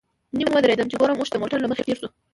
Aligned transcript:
نیم 0.37 0.49
ودرېدم 0.53 0.87
چې 0.91 0.99
ګورم 1.01 1.17
اوښ 1.19 1.29
د 1.31 1.35
موټر 1.41 1.59
له 1.61 1.69
مخې 1.71 1.85
تېر 1.87 1.97
شو. 2.01 2.07